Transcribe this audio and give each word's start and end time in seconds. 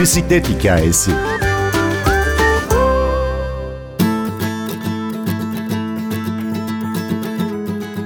bisiklet 0.00 0.48
hikayesi. 0.48 1.10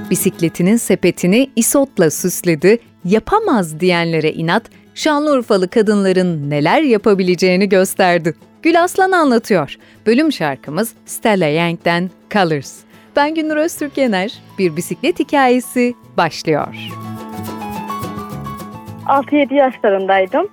Bisikletinin 0.09 0.75
sepetini 0.75 1.49
isotla 1.55 2.11
süsledi, 2.11 2.77
yapamaz 3.05 3.79
diyenlere 3.79 4.31
inat, 4.31 4.63
Şanlıurfalı 4.95 5.69
kadınların 5.69 6.49
neler 6.49 6.81
yapabileceğini 6.81 7.69
gösterdi. 7.69 8.33
Gül 8.61 8.83
Aslan 8.83 9.11
anlatıyor. 9.11 9.75
Bölüm 10.05 10.31
şarkımız 10.31 10.93
Stella 11.05 11.45
Yank'ten 11.47 12.09
Colors. 12.31 12.73
Ben 13.15 13.35
Gündür 13.35 13.57
Öztürk 13.57 13.97
Yener. 13.97 14.33
Bir 14.59 14.75
bisiklet 14.75 15.19
hikayesi 15.19 15.93
başlıyor. 16.17 16.75
6-7 19.05 19.53
yaşlarındaydım. 19.53 20.47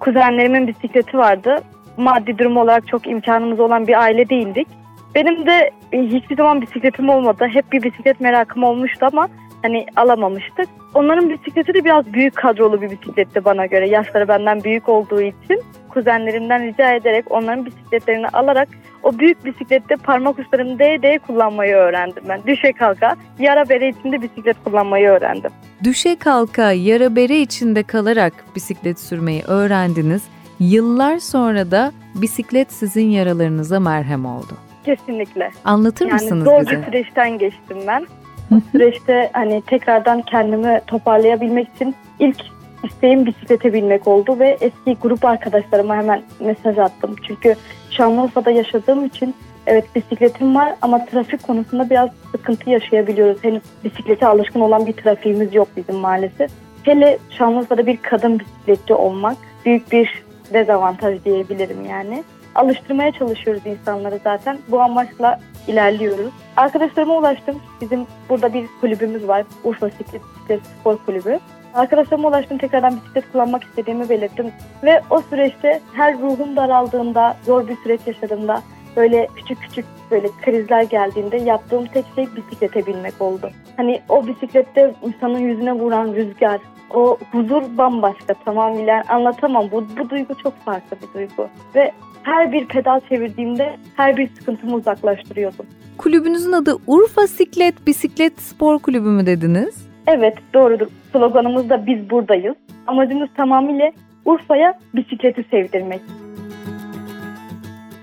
Kuzenlerimin 0.00 0.66
bisikleti 0.66 1.18
vardı. 1.18 1.56
Maddi 1.96 2.38
durum 2.38 2.56
olarak 2.56 2.88
çok 2.88 3.06
imkanımız 3.06 3.60
olan 3.60 3.86
bir 3.86 4.00
aile 4.00 4.28
değildik. 4.28 4.68
Benim 5.14 5.46
de 5.46 5.70
e, 5.92 6.02
hiçbir 6.02 6.36
zaman 6.36 6.60
bisikletim 6.60 7.08
olmadı. 7.08 7.48
Hep 7.52 7.72
bir 7.72 7.82
bisiklet 7.82 8.20
merakım 8.20 8.62
olmuştu 8.62 9.06
ama 9.12 9.28
hani 9.62 9.86
alamamıştık. 9.96 10.68
Onların 10.94 11.30
bisikleti 11.30 11.74
de 11.74 11.84
biraz 11.84 12.12
büyük 12.12 12.36
kadrolu 12.36 12.82
bir 12.82 12.90
bisikletti 12.90 13.44
bana 13.44 13.66
göre. 13.66 13.88
Yaşları 13.88 14.28
benden 14.28 14.64
büyük 14.64 14.88
olduğu 14.88 15.20
için 15.20 15.62
kuzenlerimden 15.88 16.62
rica 16.66 16.92
ederek 16.92 17.24
onların 17.30 17.66
bisikletlerini 17.66 18.28
alarak 18.28 18.68
o 19.02 19.18
büyük 19.18 19.44
bisiklette 19.44 19.96
parmak 19.96 20.38
uçlarımı 20.38 20.78
değe 20.78 21.02
değe 21.02 21.18
kullanmayı 21.18 21.74
öğrendim 21.74 22.22
ben. 22.28 22.40
Düşe 22.46 22.72
kalka, 22.72 23.16
yara 23.38 23.68
bere 23.68 23.88
içinde 23.88 24.22
bisiklet 24.22 24.56
kullanmayı 24.64 25.08
öğrendim. 25.08 25.50
Düşe 25.84 26.16
kalka, 26.16 26.72
yara 26.72 27.16
bere 27.16 27.38
içinde 27.40 27.82
kalarak 27.82 28.32
bisiklet 28.56 29.00
sürmeyi 29.00 29.42
öğrendiniz. 29.42 30.22
Yıllar 30.60 31.18
sonra 31.18 31.70
da 31.70 31.92
bisiklet 32.14 32.72
sizin 32.72 33.10
yaralarınıza 33.10 33.80
merhem 33.80 34.26
oldu. 34.26 34.52
Kesinlikle. 34.84 35.50
Anlatır 35.64 36.06
yani 36.06 36.22
mısınız 36.22 36.44
zor 36.44 36.60
bize? 36.60 36.70
bir 36.70 36.84
süreçten 36.84 37.38
geçtim 37.38 37.78
ben. 37.86 38.06
Bu 38.50 38.60
süreçte 38.72 39.30
hani 39.32 39.62
tekrardan 39.62 40.22
kendimi 40.22 40.80
toparlayabilmek 40.86 41.68
için 41.74 41.94
ilk 42.18 42.57
isteğim 42.84 43.26
bisiklete 43.26 43.72
binmek 43.72 44.08
oldu 44.08 44.38
ve 44.38 44.56
eski 44.60 44.96
grup 45.02 45.24
arkadaşlarıma 45.24 45.96
hemen 45.96 46.22
mesaj 46.40 46.78
attım. 46.78 47.16
Çünkü 47.26 47.56
Şanlıurfa'da 47.90 48.50
yaşadığım 48.50 49.04
için 49.04 49.34
evet 49.66 49.84
bisikletim 49.96 50.54
var 50.54 50.74
ama 50.82 51.04
trafik 51.04 51.42
konusunda 51.42 51.90
biraz 51.90 52.10
sıkıntı 52.32 52.70
yaşayabiliyoruz. 52.70 53.44
Henüz 53.44 53.62
bisiklete 53.84 54.26
alışkın 54.26 54.60
olan 54.60 54.86
bir 54.86 54.92
trafiğimiz 54.92 55.54
yok 55.54 55.68
bizim 55.76 55.96
maalesef. 55.96 56.50
Hele 56.82 57.18
Şanlıurfa'da 57.30 57.86
bir 57.86 57.96
kadın 57.96 58.38
bisikletçi 58.38 58.94
olmak 58.94 59.36
büyük 59.64 59.92
bir 59.92 60.24
dezavantaj 60.52 61.24
diyebilirim 61.24 61.84
yani. 61.84 62.24
Alıştırmaya 62.54 63.12
çalışıyoruz 63.12 63.62
insanları 63.66 64.20
zaten. 64.24 64.58
Bu 64.68 64.80
amaçla 64.80 65.40
ilerliyoruz. 65.68 66.32
Arkadaşlarıma 66.56 67.18
ulaştım. 67.18 67.56
Bizim 67.80 68.06
burada 68.28 68.54
bir 68.54 68.66
kulübümüz 68.80 69.28
var. 69.28 69.44
Urfa 69.64 69.86
Bisiklet 69.86 70.60
Spor 70.80 70.98
Kulübü. 71.06 71.38
Arkadaşlarıma 71.74 72.28
ulaştım. 72.28 72.58
Tekrardan 72.58 72.96
bisiklet 72.96 73.32
kullanmak 73.32 73.64
istediğimi 73.64 74.08
belirttim. 74.08 74.46
Ve 74.84 75.00
o 75.10 75.20
süreçte 75.20 75.80
her 75.92 76.18
ruhum 76.18 76.56
daraldığında, 76.56 77.36
zor 77.46 77.68
bir 77.68 77.76
süreç 77.76 78.00
yaşadığımda, 78.06 78.62
böyle 78.96 79.28
küçük 79.36 79.60
küçük 79.60 79.84
böyle 80.10 80.28
krizler 80.44 80.82
geldiğinde 80.82 81.36
yaptığım 81.36 81.86
tek 81.86 82.04
şey 82.14 82.26
bisiklete 82.36 82.86
binmek 82.86 83.20
oldu. 83.20 83.50
Hani 83.76 84.00
o 84.08 84.26
bisiklette 84.26 84.94
insanın 85.02 85.38
yüzüne 85.38 85.72
vuran 85.72 86.14
rüzgar, 86.14 86.60
o 86.94 87.18
huzur 87.32 87.62
bambaşka 87.78 88.34
tamamıyla 88.34 89.02
anlatamam. 89.08 89.70
Bu, 89.72 89.84
bu 89.98 90.10
duygu 90.10 90.34
çok 90.42 90.64
farklı 90.64 90.96
bir 90.96 91.18
duygu. 91.18 91.48
Ve 91.74 91.92
her 92.22 92.52
bir 92.52 92.68
pedal 92.68 93.00
çevirdiğimde 93.08 93.76
her 93.96 94.16
bir 94.16 94.28
sıkıntımı 94.34 94.74
uzaklaştırıyordum. 94.74 95.66
Kulübünüzün 95.98 96.52
adı 96.52 96.76
Urfa 96.86 97.26
Siklet 97.26 97.86
Bisiklet 97.86 98.40
Spor 98.40 98.78
Kulübü 98.78 99.08
mü 99.08 99.26
dediniz? 99.26 99.87
Evet 100.10 100.34
doğrudur. 100.54 100.86
Sloganımız 101.12 101.70
da 101.70 101.86
biz 101.86 102.10
buradayız. 102.10 102.56
Amacımız 102.86 103.28
tamamıyla 103.36 103.92
Urfa'ya 104.24 104.78
bisikleti 104.94 105.44
sevdirmek. 105.50 106.00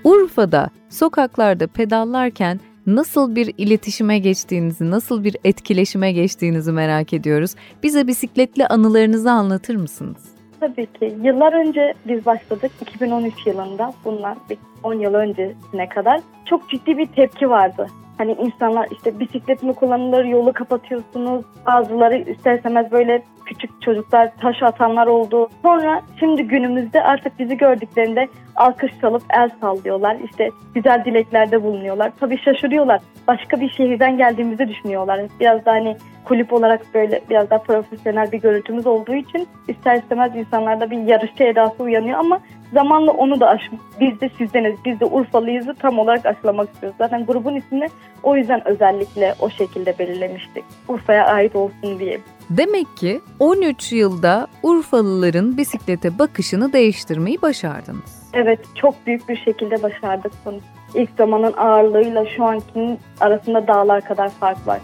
Urfa'da 0.04 0.70
sokaklarda 0.88 1.66
pedallarken 1.66 2.60
nasıl 2.86 3.36
bir 3.36 3.54
iletişime 3.58 4.18
geçtiğinizi, 4.18 4.90
nasıl 4.90 5.24
bir 5.24 5.36
etkileşime 5.44 6.12
geçtiğinizi 6.12 6.72
merak 6.72 7.12
ediyoruz. 7.12 7.54
Bize 7.82 8.06
bisikletli 8.06 8.66
anılarınızı 8.66 9.30
anlatır 9.30 9.76
mısınız? 9.76 10.35
Tabii 10.66 10.86
ki. 10.86 11.16
Yıllar 11.22 11.52
önce 11.52 11.94
biz 12.06 12.26
başladık. 12.26 12.72
2013 12.80 13.46
yılında. 13.46 13.92
Bundan 14.04 14.36
bir 14.50 14.58
10 14.82 14.94
yıl 14.94 15.14
öncesine 15.14 15.88
kadar. 15.88 16.20
Çok 16.44 16.70
ciddi 16.70 16.98
bir 16.98 17.06
tepki 17.06 17.50
vardı. 17.50 17.86
Hani 18.18 18.32
insanlar 18.32 18.88
işte 18.92 19.20
bisiklet 19.20 19.62
mi 19.62 19.74
kullanılır, 19.74 20.24
yolu 20.24 20.52
kapatıyorsunuz. 20.52 21.44
Bazıları 21.66 22.16
isterseniz 22.16 22.92
böyle 22.92 23.22
küçük 23.44 23.82
çocuklar 23.82 24.30
taş 24.40 24.62
atanlar 24.62 25.06
oldu. 25.06 25.48
Sonra 25.62 26.02
şimdi 26.20 26.42
günümüzde 26.42 27.02
artık 27.02 27.38
bizi 27.38 27.56
gördüklerinde 27.56 28.28
alkış 28.56 28.92
çalıp 29.00 29.22
el 29.30 29.50
sallıyorlar. 29.60 30.16
İşte 30.24 30.50
güzel 30.74 31.04
dileklerde 31.04 31.62
bulunuyorlar. 31.62 32.12
Tabii 32.20 32.38
şaşırıyorlar. 32.38 33.00
Başka 33.28 33.60
bir 33.60 33.70
şehirden 33.70 34.16
geldiğimizi 34.16 34.68
düşünüyorlar. 34.68 35.20
Biraz 35.40 35.64
da 35.66 35.72
hani 35.72 35.96
kulüp 36.24 36.52
olarak 36.52 36.80
böyle 36.94 37.20
biraz 37.30 37.50
daha 37.50 37.58
profesyonel 37.58 38.32
bir 38.32 38.40
görüntümüz 38.40 38.86
olduğu 38.86 39.14
için 39.14 39.48
ister 39.68 39.96
istemez 39.96 40.36
insanlarda 40.36 40.90
bir 40.90 40.98
yarışçı 40.98 41.44
edası 41.44 41.82
uyanıyor 41.82 42.18
ama 42.18 42.40
zamanla 42.72 43.12
onu 43.12 43.40
da 43.40 43.48
aşmış. 43.48 43.80
Biz 44.00 44.20
de 44.20 44.28
sizdeniz, 44.38 44.74
biz 44.84 45.00
de 45.00 45.04
Urfalıyız'ı 45.04 45.74
tam 45.74 45.98
olarak 45.98 46.26
aşılamak 46.26 46.68
istiyoruz. 46.70 46.96
Zaten 46.98 47.26
grubun 47.26 47.54
ismini 47.54 47.88
o 48.22 48.36
yüzden 48.36 48.68
özellikle 48.68 49.34
o 49.40 49.50
şekilde 49.50 49.98
belirlemiştik. 49.98 50.64
Urfa'ya 50.88 51.26
ait 51.26 51.56
olsun 51.56 51.98
diye. 51.98 52.20
Demek 52.50 52.96
ki 52.96 53.20
13 53.38 53.92
yılda 53.92 54.46
Urfalıların 54.62 55.56
bisiklete 55.56 56.18
bakışını 56.18 56.72
değiştirmeyi 56.72 57.42
başardınız. 57.42 58.28
Evet, 58.32 58.60
çok 58.74 59.06
büyük 59.06 59.28
bir 59.28 59.36
şekilde 59.36 59.82
başardık 59.82 60.32
bunu. 60.44 60.58
İlk 60.94 61.10
zamanın 61.18 61.52
ağırlığıyla 61.52 62.26
şu 62.26 62.44
ankinin 62.44 62.98
arasında 63.20 63.66
dağlar 63.66 64.04
kadar 64.04 64.28
fark 64.28 64.66
var. 64.66 64.80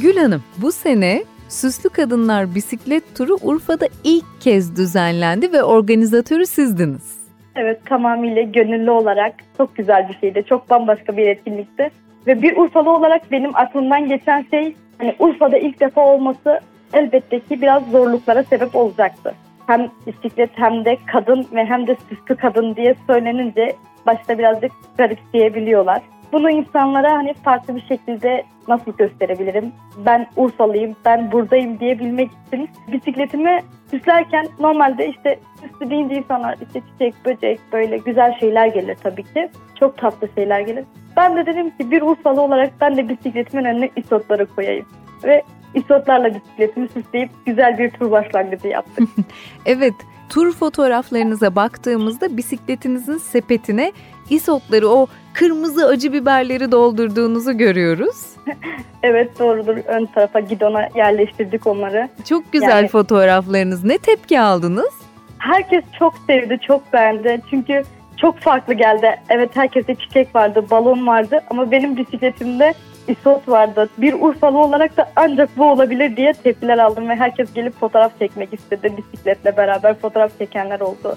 Gül 0.00 0.16
Hanım, 0.16 0.42
bu 0.56 0.72
sene 0.72 1.24
Süslü 1.48 1.88
Kadınlar 1.88 2.54
Bisiklet 2.54 3.16
Turu 3.16 3.36
Urfa'da 3.42 3.86
ilk 4.04 4.40
kez 4.40 4.76
düzenlendi 4.76 5.52
ve 5.52 5.62
organizatörü 5.62 6.46
sizdiniz. 6.46 7.24
Evet, 7.56 7.86
tamamıyla 7.86 8.42
gönüllü 8.42 8.90
olarak 8.90 9.34
çok 9.56 9.76
güzel 9.76 10.08
bir 10.08 10.18
şeydi. 10.18 10.44
Çok 10.48 10.70
bambaşka 10.70 11.16
bir 11.16 11.26
etkinlikti. 11.26 11.90
Ve 12.26 12.42
bir 12.42 12.56
Urfalı 12.56 12.90
olarak 12.90 13.32
benim 13.32 13.56
aklımdan 13.56 14.08
geçen 14.08 14.46
şey 14.50 14.76
hani 14.98 15.14
Urfa'da 15.18 15.58
ilk 15.58 15.80
defa 15.80 16.00
olması 16.00 16.60
elbette 16.92 17.40
ki 17.40 17.62
biraz 17.62 17.90
zorluklara 17.90 18.42
sebep 18.42 18.76
olacaktı. 18.76 19.34
Hem 19.66 19.90
bisiklet 20.06 20.50
hem 20.54 20.84
de 20.84 20.96
kadın 21.12 21.46
ve 21.52 21.64
hem 21.64 21.86
de 21.86 21.96
süslü 22.08 22.36
kadın 22.36 22.76
diye 22.76 22.94
söylenince 23.06 23.76
başta 24.06 24.38
birazcık 24.38 24.72
garipseyebiliyorlar. 24.98 26.02
Bunu 26.32 26.50
insanlara 26.50 27.12
hani 27.12 27.34
farklı 27.34 27.76
bir 27.76 27.80
şekilde 27.80 28.44
nasıl 28.68 28.92
gösterebilirim? 28.92 29.72
Ben 30.06 30.26
Urfalıyım, 30.36 30.96
ben 31.04 31.32
buradayım 31.32 31.80
diyebilmek 31.80 32.30
için 32.46 32.68
bisikletimi 32.92 33.60
süslerken 33.90 34.48
normalde 34.60 35.08
işte 35.08 35.38
süslü 35.62 35.90
deyince 35.90 36.14
insanlar 36.14 36.56
işte 36.66 36.80
çiçek, 36.92 37.14
böcek 37.24 37.60
böyle 37.72 37.96
güzel 37.98 38.38
şeyler 38.40 38.66
gelir 38.66 38.96
tabii 39.02 39.22
ki. 39.22 39.50
Çok 39.80 39.98
tatlı 39.98 40.28
şeyler 40.34 40.60
gelir. 40.60 40.84
Ben 41.16 41.36
de 41.36 41.46
dedim 41.46 41.70
ki 41.70 41.90
bir 41.90 42.02
Urfalı 42.02 42.40
olarak 42.40 42.72
ben 42.80 42.96
de 42.96 43.08
bisikletimin 43.08 43.64
önüne 43.64 43.90
isotları 43.96 44.46
koyayım. 44.46 44.86
Ve 45.24 45.42
isotlarla 45.74 46.34
bisikletimi 46.34 46.88
süsleyip 46.88 47.30
güzel 47.46 47.78
bir 47.78 47.90
tur 47.90 48.10
başlangıcı 48.10 48.68
yaptık. 48.68 49.08
evet, 49.66 49.94
tur 50.28 50.52
fotoğraflarınıza 50.52 51.56
baktığımızda 51.56 52.36
bisikletinizin 52.36 53.18
sepetine 53.18 53.92
isotları 54.30 54.88
o 54.88 55.06
kırmızı 55.34 55.86
acı 55.86 56.12
biberleri 56.12 56.72
doldurduğunuzu 56.72 57.58
görüyoruz. 57.58 58.26
evet 59.02 59.38
doğrudur. 59.38 59.76
Ön 59.86 60.06
tarafa 60.06 60.40
gidona 60.40 60.88
yerleştirdik 60.94 61.66
onları. 61.66 62.08
Çok 62.28 62.52
güzel 62.52 62.70
yani, 62.70 62.88
fotoğraflarınız. 62.88 63.84
Ne 63.84 63.98
tepki 63.98 64.40
aldınız? 64.40 64.94
Herkes 65.38 65.84
çok 65.98 66.14
sevdi, 66.26 66.58
çok 66.66 66.92
beğendi. 66.92 67.40
Çünkü 67.50 67.82
çok 68.16 68.38
farklı 68.38 68.74
geldi. 68.74 69.20
Evet 69.28 69.50
herkeste 69.56 69.94
çiçek 69.94 70.34
vardı, 70.34 70.64
balon 70.70 71.06
vardı 71.06 71.40
ama 71.50 71.70
benim 71.70 71.96
bisikletimde 71.96 72.74
isot 73.08 73.48
vardı. 73.48 73.88
Bir 73.98 74.14
Urfalı 74.20 74.58
olarak 74.58 74.96
da 74.96 75.10
ancak 75.16 75.56
bu 75.56 75.70
olabilir 75.70 76.16
diye 76.16 76.32
tepkiler 76.32 76.78
aldım 76.78 77.08
ve 77.08 77.14
herkes 77.14 77.54
gelip 77.54 77.80
fotoğraf 77.80 78.18
çekmek 78.18 78.54
istedi. 78.54 78.92
Bisikletle 78.96 79.56
beraber 79.56 79.94
fotoğraf 79.94 80.38
çekenler 80.38 80.80
oldu. 80.80 81.16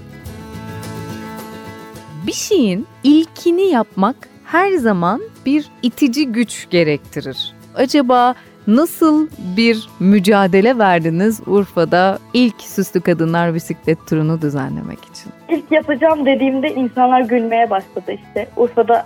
Bir 2.28 2.34
şeyin 2.34 2.88
ilkini 3.04 3.62
yapmak 3.62 4.16
her 4.46 4.72
zaman 4.72 5.22
bir 5.46 5.66
itici 5.82 6.28
güç 6.28 6.70
gerektirir. 6.70 7.54
Acaba 7.76 8.36
nasıl 8.68 9.28
bir 9.58 9.90
mücadele 10.00 10.78
verdiniz 10.78 11.42
Urfa'da 11.48 12.20
ilk 12.34 12.62
Süslü 12.62 13.02
Kadınlar 13.02 13.54
Bisiklet 13.54 14.08
turunu 14.08 14.42
düzenlemek 14.42 15.00
için? 15.06 15.32
İlk 15.50 15.72
yapacağım 15.72 16.26
dediğimde 16.26 16.74
insanlar 16.74 17.22
gülmeye 17.22 17.70
başladı 17.70 18.12
işte. 18.12 18.48
Urfa'da 18.58 19.06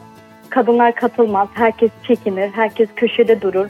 kadınlar 0.50 0.96
katılmaz, 0.96 1.48
herkes 1.54 1.92
çekinir, 2.08 2.50
herkes 2.50 2.90
köşede 2.96 3.42
durur. 3.42 3.68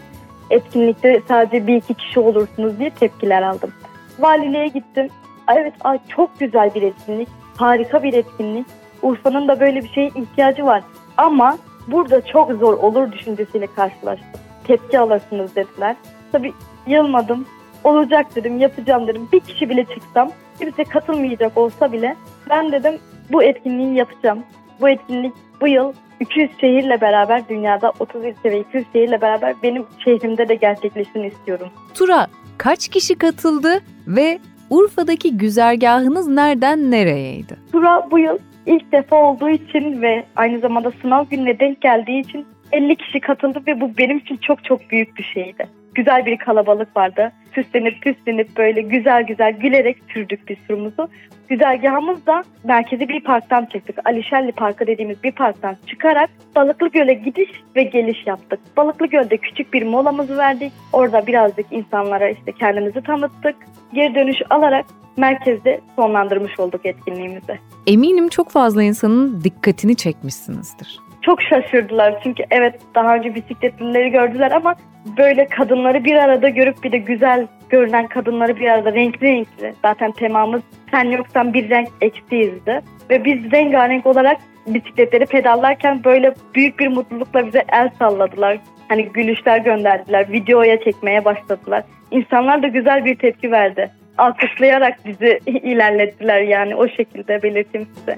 Etkinlikte 0.49 1.21
sadece 1.27 1.67
bir 1.67 1.75
iki 1.75 1.93
kişi 1.93 2.19
olursunuz 2.19 2.79
diye 2.79 2.89
tepkiler 2.89 3.41
aldım. 3.41 3.71
Valiliğe 4.19 4.67
gittim. 4.67 5.07
Evet 5.55 5.73
ay 5.81 5.99
çok 6.15 6.39
güzel 6.39 6.75
bir 6.75 6.81
etkinlik, 6.81 7.27
harika 7.57 8.03
bir 8.03 8.13
etkinlik. 8.13 8.65
Urfa'nın 9.01 9.47
da 9.47 9.59
böyle 9.59 9.83
bir 9.83 9.89
şeye 9.89 10.07
ihtiyacı 10.07 10.65
var. 10.65 10.83
Ama 11.17 11.57
burada 11.87 12.25
çok 12.25 12.51
zor 12.51 12.73
olur 12.73 13.11
düşüncesiyle 13.11 13.67
karşılaştım. 13.67 14.29
Tepki 14.63 14.99
alırsınız 14.99 15.55
dediler. 15.55 15.95
Tabii 16.31 16.53
yılmadım. 16.87 17.45
Olacak 17.83 18.35
dedim, 18.35 18.59
yapacağım 18.59 19.07
dedim. 19.07 19.27
Bir 19.33 19.39
kişi 19.39 19.69
bile 19.69 19.85
çıksam, 19.85 20.31
kimse 20.59 20.83
katılmayacak 20.83 21.57
olsa 21.57 21.91
bile 21.91 22.15
ben 22.49 22.71
dedim 22.71 22.93
bu 23.31 23.43
etkinliği 23.43 23.95
yapacağım. 23.95 24.39
Bu 24.81 24.89
etkinlik 24.89 25.33
bu 25.61 25.67
yıl 25.67 25.93
200 26.19 26.51
şehirle 26.61 27.01
beraber 27.01 27.49
dünyada 27.49 27.91
30 27.99 28.25
ülke 28.25 28.51
ve 28.51 28.59
200 28.59 28.85
şehirle 28.93 29.21
beraber 29.21 29.55
benim 29.63 29.85
şehrimde 30.05 30.47
de 30.49 30.55
gerçekleşsin 30.55 31.23
istiyorum. 31.23 31.67
Tura 31.93 32.27
kaç 32.57 32.87
kişi 32.87 33.15
katıldı 33.15 33.81
ve 34.07 34.39
Urfa'daki 34.69 35.37
güzergahınız 35.37 36.27
nereden 36.27 36.91
nereyeydi? 36.91 37.57
Tura 37.71 38.07
bu 38.11 38.19
yıl 38.19 38.37
ilk 38.65 38.91
defa 38.91 39.15
olduğu 39.15 39.49
için 39.49 40.01
ve 40.01 40.23
aynı 40.35 40.59
zamanda 40.59 40.91
sınav 41.01 41.25
gününe 41.25 41.59
denk 41.59 41.81
geldiği 41.81 42.19
için 42.19 42.45
50 42.71 42.95
kişi 42.95 43.19
katıldı 43.19 43.63
ve 43.67 43.81
bu 43.81 43.97
benim 43.97 44.17
için 44.17 44.37
çok 44.37 44.63
çok 44.63 44.89
büyük 44.89 45.17
bir 45.17 45.23
şeydi. 45.23 45.80
Güzel 45.95 46.25
bir 46.25 46.37
kalabalık 46.37 46.97
vardı. 46.97 47.31
Süslenip 47.55 48.01
püslenip 48.01 48.57
böyle 48.57 48.81
güzel 48.81 49.23
güzel 49.23 49.51
gülerek 49.53 49.97
sürdük 50.13 50.49
biz 50.49 50.57
turumuzu. 50.67 51.09
Güzergahımız 51.49 52.25
da 52.25 52.43
merkezi 52.63 53.09
bir 53.09 53.23
parktan 53.23 53.65
çıktık. 53.65 53.99
Alişerli 54.05 54.51
Parkı 54.51 54.87
dediğimiz 54.87 55.23
bir 55.23 55.31
parktan 55.31 55.77
çıkarak 55.87 56.29
Balıklı 56.55 56.87
Göl'e 56.87 57.13
gidiş 57.13 57.49
ve 57.75 57.83
geliş 57.83 58.27
yaptık. 58.27 58.59
Balıklı 58.77 59.07
Göl'de 59.07 59.37
küçük 59.37 59.73
bir 59.73 59.83
molamızı 59.83 60.37
verdik. 60.37 60.71
Orada 60.93 61.27
birazcık 61.27 61.65
insanlara 61.71 62.29
işte 62.29 62.51
kendimizi 62.51 63.01
tanıttık. 63.01 63.55
Geri 63.93 64.15
dönüş 64.15 64.37
alarak 64.49 64.85
merkezde 65.17 65.81
sonlandırmış 65.95 66.59
olduk 66.59 66.85
etkinliğimizi. 66.85 67.59
Eminim 67.87 68.29
çok 68.29 68.49
fazla 68.49 68.83
insanın 68.83 69.41
dikkatini 69.43 69.95
çekmişsinizdir. 69.95 71.10
Çok 71.21 71.41
şaşırdılar 71.41 72.23
çünkü 72.23 72.43
evet 72.51 72.79
daha 72.95 73.15
önce 73.15 73.35
bisikletlileri 73.35 74.09
gördüler 74.09 74.51
ama 74.51 74.75
böyle 75.17 75.45
kadınları 75.45 76.03
bir 76.05 76.15
arada 76.15 76.49
görüp 76.49 76.83
bir 76.83 76.91
de 76.91 76.97
güzel 76.97 77.47
görünen 77.69 78.07
kadınları 78.07 78.55
bir 78.55 78.67
arada 78.67 78.93
renkli 78.93 79.27
renkli. 79.27 79.73
Zaten 79.81 80.11
temamız 80.11 80.61
sen 80.91 81.05
yoksan 81.05 81.53
bir 81.53 81.69
renk 81.69 81.89
eksiğizdi. 82.01 82.81
Ve 83.09 83.25
biz 83.25 83.51
rengarenk 83.51 84.05
olarak 84.05 84.37
bisikletleri 84.67 85.25
pedallarken 85.25 86.03
böyle 86.03 86.33
büyük 86.55 86.79
bir 86.79 86.87
mutlulukla 86.87 87.47
bize 87.47 87.63
el 87.73 87.89
salladılar. 87.99 88.57
Hani 88.87 89.05
gülüşler 89.05 89.57
gönderdiler, 89.57 90.31
videoya 90.31 90.83
çekmeye 90.83 91.25
başladılar. 91.25 91.83
İnsanlar 92.11 92.63
da 92.63 92.67
güzel 92.67 93.05
bir 93.05 93.15
tepki 93.15 93.51
verdi. 93.51 93.91
Alkışlayarak 94.17 95.05
bizi 95.05 95.39
ilerlettiler 95.45 96.41
yani 96.41 96.75
o 96.75 96.87
şekilde 96.87 97.43
belirteyim 97.43 97.87
size. 97.95 98.17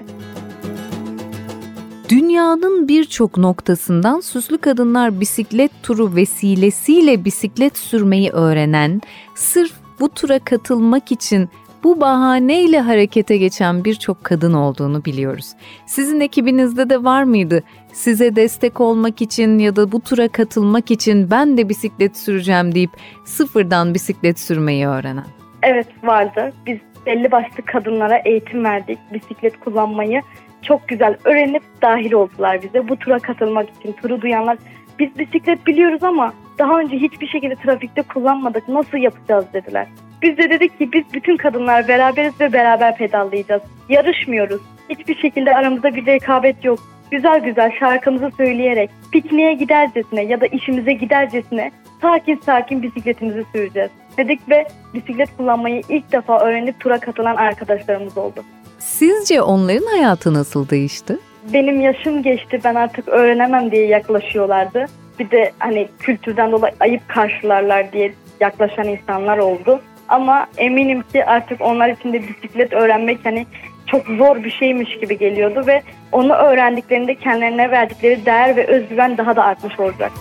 Dünyanın 2.08 2.88
birçok 2.88 3.36
noktasından 3.36 4.20
süslü 4.20 4.58
kadınlar 4.58 5.20
bisiklet 5.20 5.70
turu 5.82 6.16
vesilesiyle 6.16 7.24
bisiklet 7.24 7.78
sürmeyi 7.78 8.30
öğrenen, 8.30 9.00
sırf 9.34 9.72
bu 10.00 10.08
tura 10.08 10.38
katılmak 10.38 11.12
için 11.12 11.48
bu 11.84 12.00
bahaneyle 12.00 12.80
harekete 12.80 13.36
geçen 13.36 13.84
birçok 13.84 14.24
kadın 14.24 14.52
olduğunu 14.52 15.04
biliyoruz. 15.04 15.46
Sizin 15.86 16.20
ekibinizde 16.20 16.90
de 16.90 17.04
var 17.04 17.22
mıydı? 17.22 17.62
Size 17.92 18.36
destek 18.36 18.80
olmak 18.80 19.22
için 19.22 19.58
ya 19.58 19.76
da 19.76 19.92
bu 19.92 20.00
tura 20.00 20.28
katılmak 20.28 20.90
için 20.90 21.30
ben 21.30 21.56
de 21.56 21.68
bisiklet 21.68 22.16
süreceğim 22.16 22.74
deyip 22.74 22.90
sıfırdan 23.24 23.94
bisiklet 23.94 24.40
sürmeyi 24.40 24.86
öğrenen. 24.86 25.26
Evet 25.62 25.86
vardı. 26.02 26.52
Biz 26.66 26.78
belli 27.06 27.32
başlı 27.32 27.64
kadınlara 27.66 28.18
eğitim 28.24 28.64
verdik. 28.64 28.98
Bisiklet 29.12 29.60
kullanmayı 29.60 30.22
çok 30.64 30.88
güzel 30.88 31.16
öğrenip 31.24 31.62
dahil 31.82 32.12
oldular 32.12 32.62
bize. 32.62 32.88
Bu 32.88 32.96
tura 32.96 33.18
katılmak 33.18 33.70
için 33.70 33.92
turu 33.92 34.20
duyanlar 34.20 34.56
biz 34.98 35.18
bisiklet 35.18 35.66
biliyoruz 35.66 36.02
ama 36.02 36.34
daha 36.58 36.78
önce 36.78 36.96
hiçbir 36.96 37.26
şekilde 37.26 37.54
trafikte 37.54 38.02
kullanmadık. 38.02 38.68
Nasıl 38.68 38.98
yapacağız 38.98 39.44
dediler. 39.52 39.86
Biz 40.22 40.38
de 40.38 40.50
dedik 40.50 40.78
ki 40.78 40.92
biz 40.92 41.04
bütün 41.12 41.36
kadınlar 41.36 41.88
beraberiz 41.88 42.40
ve 42.40 42.52
beraber 42.52 42.96
pedallayacağız. 42.96 43.62
Yarışmıyoruz. 43.88 44.60
Hiçbir 44.90 45.14
şekilde 45.14 45.56
aramızda 45.56 45.94
bir 45.94 46.06
rekabet 46.06 46.64
yok. 46.64 46.78
Güzel 47.10 47.40
güzel 47.40 47.72
şarkımızı 47.78 48.30
söyleyerek 48.36 48.90
pikniğe 49.12 49.54
gidercesine 49.54 50.24
ya 50.24 50.40
da 50.40 50.46
işimize 50.46 50.92
gidercesine 50.92 51.70
sakin 52.00 52.36
sakin 52.36 52.82
bisikletimizi 52.82 53.44
süreceğiz 53.52 53.90
dedik 54.18 54.48
ve 54.48 54.66
bisiklet 54.94 55.36
kullanmayı 55.36 55.82
ilk 55.88 56.12
defa 56.12 56.38
öğrenip 56.38 56.80
tura 56.80 57.00
katılan 57.00 57.36
arkadaşlarımız 57.36 58.18
oldu. 58.18 58.44
Sizce 58.84 59.42
onların 59.42 59.86
hayatı 59.86 60.34
nasıl 60.34 60.68
değişti? 60.68 61.18
Benim 61.52 61.80
yaşım 61.80 62.22
geçti 62.22 62.60
ben 62.64 62.74
artık 62.74 63.08
öğrenemem 63.08 63.70
diye 63.70 63.86
yaklaşıyorlardı. 63.86 64.86
Bir 65.18 65.30
de 65.30 65.52
hani 65.58 65.88
kültürden 65.98 66.52
dolayı 66.52 66.74
ayıp 66.80 67.08
karşılarlar 67.08 67.92
diye 67.92 68.12
yaklaşan 68.40 68.88
insanlar 68.88 69.38
oldu. 69.38 69.80
Ama 70.08 70.46
eminim 70.56 71.02
ki 71.12 71.24
artık 71.24 71.60
onlar 71.60 71.88
için 71.88 72.12
de 72.12 72.22
bisiklet 72.22 72.72
öğrenmek 72.72 73.18
hani 73.24 73.46
çok 73.86 74.06
zor 74.06 74.44
bir 74.44 74.50
şeymiş 74.50 74.98
gibi 75.00 75.18
geliyordu 75.18 75.62
ve 75.66 75.82
onu 76.12 76.32
öğrendiklerinde 76.32 77.14
kendilerine 77.14 77.70
verdikleri 77.70 78.26
değer 78.26 78.56
ve 78.56 78.66
özgüven 78.66 79.18
daha 79.18 79.36
da 79.36 79.44
artmış 79.44 79.80
olacak. 79.80 80.12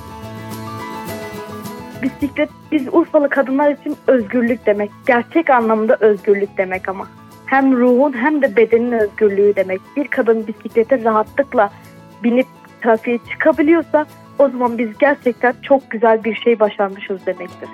Bisiklet 2.02 2.50
biz 2.72 2.88
Urfalı 2.92 3.30
kadınlar 3.30 3.72
için 3.72 3.98
özgürlük 4.08 4.66
demek. 4.66 4.92
Gerçek 5.08 5.50
anlamda 5.50 5.98
özgürlük 6.00 6.58
demek 6.58 6.90
ama. 6.90 7.08
Hem 7.54 7.78
ruhun 7.78 8.14
hem 8.14 8.42
de 8.42 8.56
bedenin 8.56 8.92
özgürlüğü 8.92 9.56
demek. 9.56 9.82
Bir 9.96 10.08
kadın 10.08 10.48
bisiklete 10.48 11.04
rahatlıkla 11.04 11.70
binip 12.24 12.48
trafiğe 12.84 13.20
çıkabiliyorsa 13.32 14.06
o 14.40 14.50
zaman 14.50 14.78
biz 14.78 14.98
gerçekten 15.00 15.56
çok 15.62 15.92
güzel 15.92 16.24
bir 16.24 16.36
şey 16.36 16.60
başarmışız 16.60 17.26
demektir. 17.26 17.70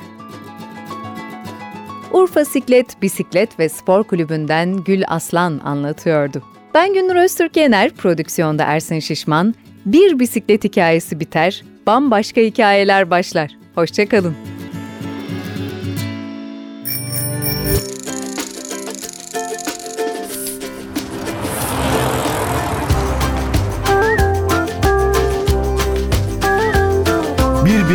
Urfa 2.12 2.46
Siklet, 2.46 3.02
Bisiklet 3.02 3.60
ve 3.60 3.70
Spor 3.70 4.04
Kulübü'nden 4.04 4.84
Gül 4.84 5.04
Aslan 5.08 5.62
anlatıyordu. 5.64 6.42
Ben 6.74 6.94
Gündür 6.94 7.16
Öztürk 7.16 7.58
Yener, 7.58 7.90
prodüksiyonda 7.90 8.64
Ersin 8.64 9.00
Şişman. 9.00 9.56
Bir 9.86 10.20
bisiklet 10.20 10.64
hikayesi 10.64 11.20
biter, 11.20 11.64
bambaşka 11.88 12.42
hikayeler 12.42 13.10
başlar. 13.10 13.52
Hoşçakalın. 13.76 14.59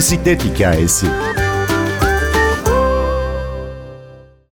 Bir 0.05 0.09
bisiklet 0.09 0.45
hikayesi. 0.45 1.07